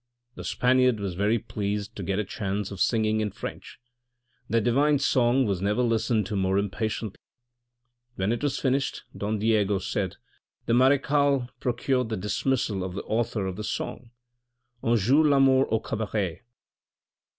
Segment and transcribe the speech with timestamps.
[0.33, 3.77] The Spaniard was very pleased to get a chance of singing in French.
[4.49, 7.17] That divine song was never listened to more impatiently.
[8.15, 10.15] When it was finished Don Diego said
[10.65, 14.09] —"The marechale pro cured the dismissal of the author of the song:"
[14.83, 16.41] Un jour l'amour au cabaret."